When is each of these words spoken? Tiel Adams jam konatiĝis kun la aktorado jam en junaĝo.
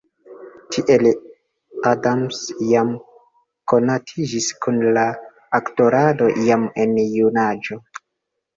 Tiel 0.75 1.09
Adams 1.89 2.39
jam 2.71 2.89
konatiĝis 3.73 4.49
kun 4.65 4.81
la 4.97 5.05
aktorado 5.61 6.33
jam 6.51 6.69
en 6.87 6.99
junaĝo. 7.23 7.83